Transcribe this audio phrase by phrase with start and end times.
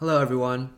[0.00, 0.70] Hello, everyone.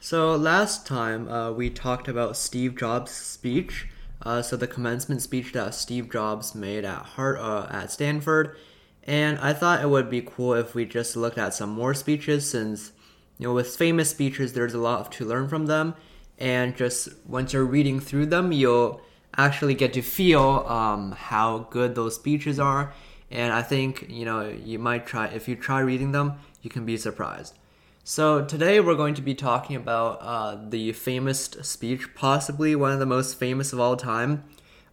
[0.00, 3.86] So, last time uh, we talked about Steve Jobs' speech.
[4.22, 8.56] Uh, so, the commencement speech that Steve Jobs made at Hart uh, at Stanford,
[9.04, 12.48] and I thought it would be cool if we just looked at some more speeches,
[12.48, 12.92] since
[13.36, 15.94] you know with famous speeches there's a lot to learn from them,
[16.38, 19.02] and just once you're reading through them, you'll
[19.36, 22.94] actually get to feel um, how good those speeches are.
[23.30, 26.86] And I think you know you might try if you try reading them, you can
[26.86, 27.58] be surprised.
[28.04, 32.98] So today we're going to be talking about uh, the famous speech, possibly one of
[32.98, 34.42] the most famous of all time.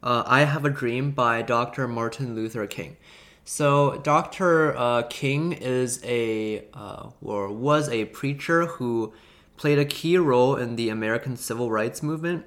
[0.03, 1.87] Uh, I Have a Dream by Dr.
[1.87, 2.97] Martin Luther King.
[3.43, 4.77] So Dr.
[4.77, 9.11] Uh, King is a uh, or was a preacher who
[9.57, 12.45] played a key role in the American Civil Rights Movement.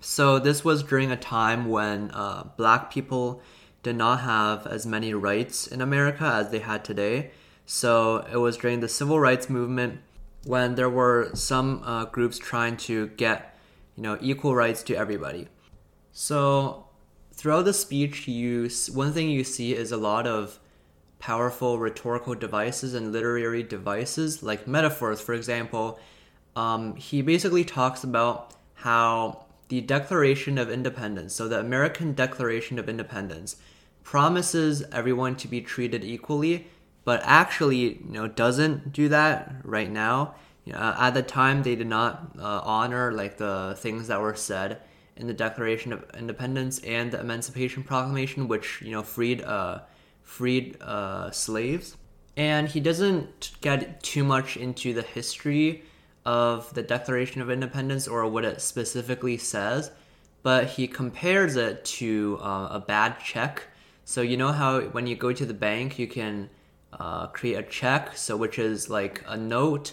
[0.00, 3.42] So this was during a time when uh, black people
[3.82, 7.32] did not have as many rights in America as they had today.
[7.72, 10.00] So it was during the civil rights movement
[10.44, 13.56] when there were some uh, groups trying to get,
[13.94, 15.46] you know, equal rights to everybody.
[16.10, 16.86] So
[17.32, 20.58] throughout the speech, you one thing you see is a lot of
[21.20, 25.20] powerful rhetorical devices and literary devices, like metaphors.
[25.20, 26.00] For example,
[26.56, 32.88] um, he basically talks about how the Declaration of Independence, so the American Declaration of
[32.88, 33.58] Independence,
[34.02, 36.66] promises everyone to be treated equally
[37.04, 40.34] but actually you know doesn't do that right now.
[40.72, 44.80] Uh, at the time, they did not uh, honor like the things that were said
[45.16, 49.80] in the Declaration of Independence and the Emancipation Proclamation, which you know freed uh,
[50.22, 51.96] freed uh, slaves.
[52.36, 55.82] And he doesn't get too much into the history
[56.24, 59.90] of the Declaration of Independence or what it specifically says,
[60.42, 63.64] but he compares it to uh, a bad check.
[64.04, 66.48] So you know how when you go to the bank, you can
[66.92, 69.92] uh, create a check, so which is like a note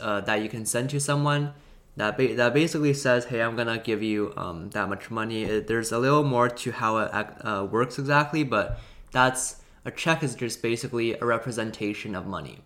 [0.00, 1.52] uh, that you can send to someone
[1.96, 5.66] that ba- that basically says, "Hey, I'm gonna give you um, that much money." It,
[5.66, 8.78] there's a little more to how it uh, works exactly, but
[9.12, 12.60] that's a check is just basically a representation of money,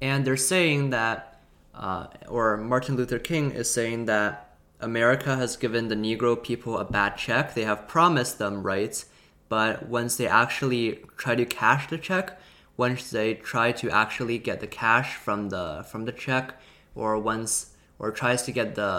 [0.00, 1.40] and they're saying that,
[1.74, 6.84] uh, or Martin Luther King is saying that America has given the Negro people a
[6.84, 7.54] bad check.
[7.54, 9.06] They have promised them rights,
[9.48, 12.38] but once they actually try to cash the check,
[12.80, 16.46] once they try to actually get the cash from the from the check
[16.94, 17.52] or once
[17.98, 18.92] or tries to get the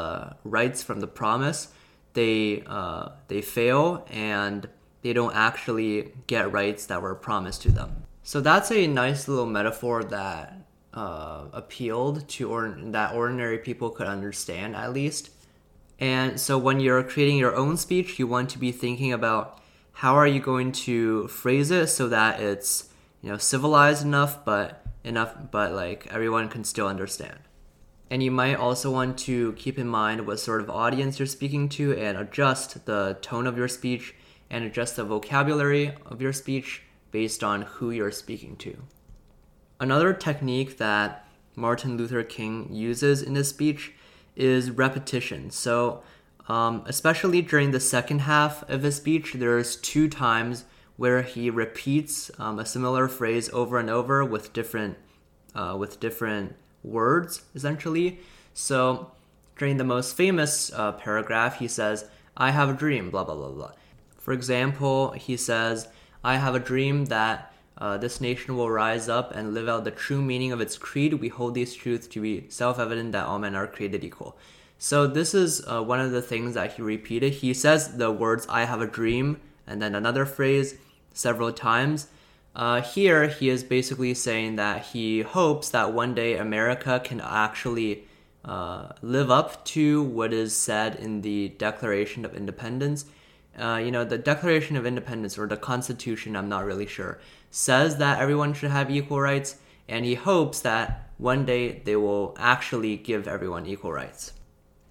[0.43, 1.59] rights from the promise
[2.13, 4.69] they uh, they fail and
[5.01, 7.89] they don't actually get rights that were promised to them.
[8.21, 10.53] So that's a nice little metaphor that
[10.93, 15.31] uh, appealed to or that ordinary people could understand at least.
[15.97, 19.59] And so when you're creating your own speech you want to be thinking about
[20.01, 22.90] how are you going to phrase it so that it's
[23.21, 27.39] you know civilized enough but enough but like everyone can still understand.
[28.09, 31.69] And you might also want to keep in mind what sort of audience you're speaking
[31.69, 34.13] to and adjust the tone of your speech
[34.49, 38.83] and adjust the vocabulary of your speech based on who you're speaking to.
[39.79, 43.93] Another technique that martin luther king uses in his speech
[44.35, 45.49] is repetition.
[45.49, 46.03] So
[46.49, 50.65] um, especially during the second half of his speech there's two times
[50.97, 54.97] where he repeats um, a similar phrase over and over with different
[55.55, 58.19] uh, with different words essentially.
[58.53, 59.11] So
[59.57, 63.49] during the most famous uh, paragraph, he says, "I have a dream." Blah blah blah
[63.49, 63.71] blah.
[64.17, 65.87] For example, he says,
[66.23, 67.47] "I have a dream that."
[67.77, 71.15] Uh, this nation will rise up and live out the true meaning of its creed.
[71.15, 74.37] We hold these truths to be self evident that all men are created equal.
[74.83, 77.33] So, this is uh, one of the things that he repeated.
[77.33, 80.75] He says the words, I have a dream, and then another phrase,
[81.13, 82.07] several times.
[82.55, 88.03] Uh, here, he is basically saying that he hopes that one day America can actually
[88.43, 93.05] uh, live up to what is said in the Declaration of Independence.
[93.57, 97.19] Uh, you know, the Declaration of Independence or the Constitution, I'm not really sure,
[97.51, 99.57] says that everyone should have equal rights,
[99.87, 104.33] and he hopes that one day they will actually give everyone equal rights.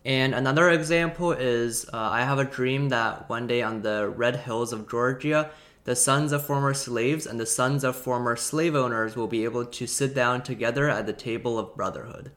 [0.05, 4.37] And another example is uh, I have a dream that one day on the red
[4.37, 5.51] hills of Georgia,
[5.85, 9.65] the sons of former slaves and the sons of former slave owners will be able
[9.65, 12.31] to sit down together at the table of brotherhood.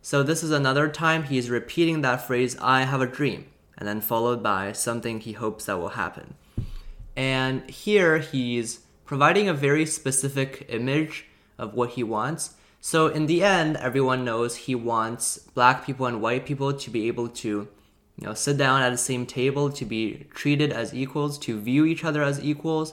[0.00, 4.00] So, this is another time he's repeating that phrase, I have a dream, and then
[4.00, 6.34] followed by something he hopes that will happen.
[7.16, 11.26] And here he's providing a very specific image
[11.58, 12.54] of what he wants.
[12.80, 17.08] So, in the end, everyone knows he wants black people and white people to be
[17.08, 17.68] able to
[18.20, 21.84] you know, sit down at the same table to be treated as equals, to view
[21.84, 22.92] each other as equals.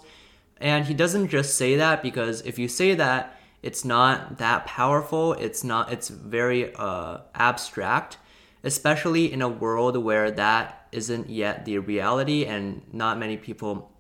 [0.58, 5.34] And he doesn't just say that because if you say that, it's not that powerful.
[5.34, 5.92] It's not.
[5.92, 8.20] It's very uh, abstract,
[8.64, 13.92] especially in a world where that isn't yet the reality, and not many people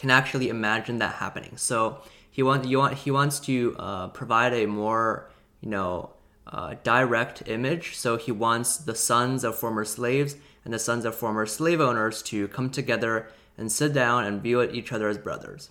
[0.00, 1.56] can actually imagine that happening.
[1.56, 2.00] So
[2.30, 5.30] he wants you want he wants to uh, provide a more
[5.60, 6.10] you know
[6.46, 7.96] uh, direct image.
[7.96, 12.22] So he wants the sons of former slaves and the sons of former slave owners
[12.22, 15.70] to come together and sit down and view each other as brothers.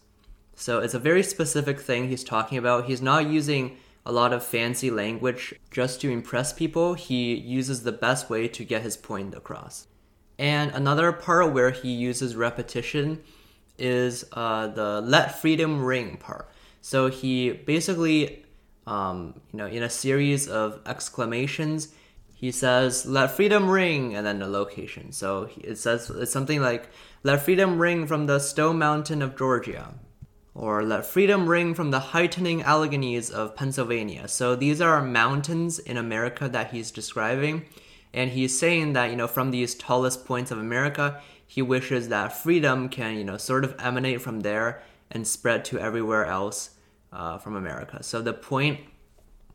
[0.55, 2.85] So it's a very specific thing he's talking about.
[2.85, 6.93] He's not using a lot of fancy language just to impress people.
[6.93, 9.87] He uses the best way to get his point across.
[10.37, 13.23] And another part where he uses repetition
[13.79, 16.49] is uh, the let freedom ring part.
[16.81, 18.45] So he basically,
[18.87, 21.89] um, you know, in a series of exclamations,
[22.33, 25.11] he says "Let freedom ring" and then the location.
[25.11, 26.89] So it says it's something like
[27.23, 29.95] "Let freedom ring from the Stone Mountain of Georgia,"
[30.55, 35.97] or "Let freedom ring from the heightening Alleghenies of Pennsylvania." So these are mountains in
[35.97, 37.65] America that he's describing,
[38.13, 42.31] and he's saying that you know from these tallest points of America, he wishes that
[42.31, 46.69] freedom can you know sort of emanate from there and spread to everywhere else
[47.11, 48.03] uh, from America.
[48.03, 48.81] So the point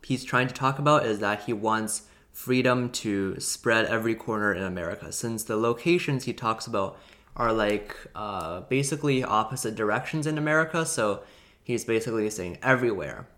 [0.03, 2.03] he's trying to talk about is that he wants
[2.33, 6.99] freedom to spread every corner in America, since the locations he talks about
[7.37, 10.85] are like uh, basically opposite directions in America.
[10.85, 11.23] So
[11.63, 13.29] he's basically saying everywhere.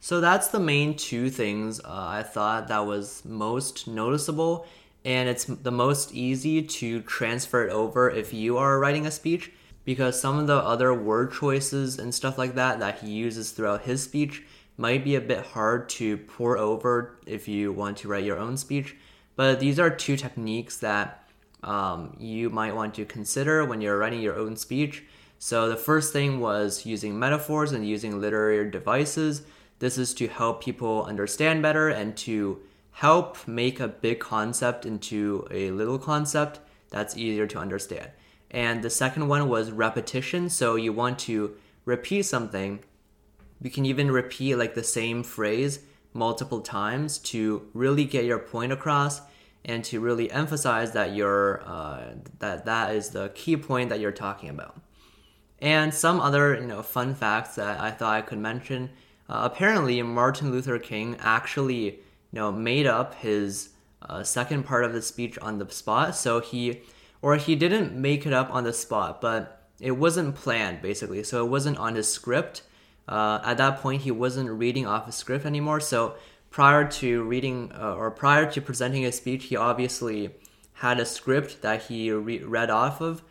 [0.00, 4.66] So that's the main two things uh, I thought that was most noticeable,
[5.04, 9.52] and it's the most easy to transfer it over if you are writing a speech
[9.84, 13.82] because some of the other word choices and stuff like that that he uses throughout
[13.82, 14.42] his speech
[14.76, 18.56] might be a bit hard to pour over if you want to write your own
[18.56, 18.96] speech.
[19.36, 21.28] But these are two techniques that
[21.62, 25.04] um, you might want to consider when you're writing your own speech.
[25.38, 29.42] So the first thing was using metaphors and using literary devices.
[29.78, 32.60] This is to help people understand better and to
[32.94, 36.60] help make a big concept into a little concept
[36.90, 38.08] that's easier to understand.
[38.52, 40.48] And the second one was repetition.
[40.48, 42.84] So you want to repeat something.
[43.60, 45.80] You can even repeat like the same phrase
[46.12, 49.22] multiple times to really get your point across
[49.64, 54.12] and to really emphasize that you're uh, that that is the key point that you're
[54.12, 54.80] talking about.
[55.58, 58.90] And some other you know fun facts that I thought I could mention.
[59.28, 62.00] Uh, apparently, Martin Luther King actually
[62.34, 63.68] you know made up his
[64.02, 66.16] uh, second part of the speech on the spot.
[66.16, 66.82] So he
[67.22, 71.22] or he didn't make it up on the spot, but it wasn't planned basically.
[71.22, 72.62] So it wasn't on his script.
[73.06, 75.78] Uh, at that point, he wasn't reading off a script anymore.
[75.78, 76.16] So
[76.50, 80.30] prior to reading uh, or prior to presenting his speech, he obviously
[80.78, 83.22] had a script that he re- read off of.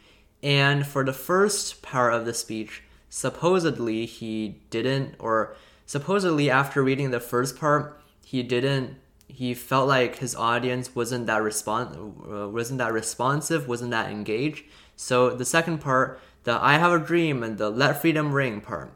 [0.42, 7.12] And for the first part of the speech, supposedly he didn't, or supposedly after reading
[7.12, 8.00] the first part,
[8.34, 8.96] he didn't
[9.28, 11.94] he felt like his audience wasn't that respon-
[12.32, 14.66] uh, wasn't that responsive, wasn't that engaged.
[14.96, 18.92] So the second part, the I have a dream and the let freedom ring part,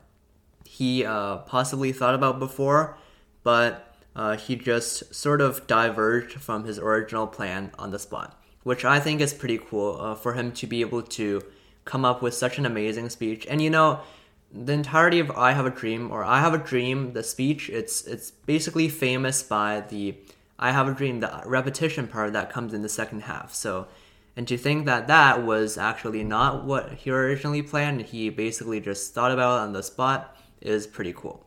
[0.66, 2.98] he uh, possibly thought about before,
[3.44, 8.84] but uh, he just sort of diverged from his original plan on the spot, which
[8.84, 11.44] I think is pretty cool uh, for him to be able to
[11.86, 13.46] come up with such an amazing speech.
[13.48, 14.00] And you know,
[14.52, 18.06] the entirety of I Have a Dream or I Have a Dream, the speech, it's
[18.06, 20.16] it's basically famous by the
[20.58, 23.54] I Have a Dream, the repetition part that comes in the second half.
[23.54, 23.88] So,
[24.36, 29.14] and to think that that was actually not what he originally planned, he basically just
[29.14, 31.44] thought about it on the spot, is pretty cool.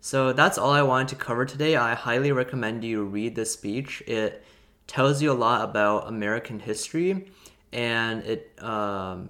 [0.00, 1.76] So that's all I wanted to cover today.
[1.76, 4.02] I highly recommend you read this speech.
[4.06, 4.42] It
[4.86, 7.30] tells you a lot about American history,
[7.72, 9.28] and it um,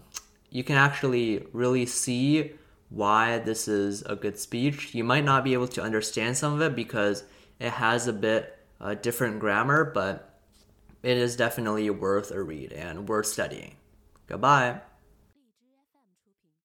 [0.51, 2.53] you can actually really see
[2.91, 4.95] why this is a good speech.
[4.95, 7.25] You might not be able to understand some of it because
[7.59, 10.35] it has a bit uh, different grammar, but
[11.03, 13.77] it is definitely worth a read and worth studying.
[14.27, 14.81] Goodbye.